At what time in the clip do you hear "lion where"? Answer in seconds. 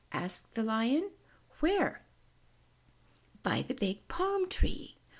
0.63-2.07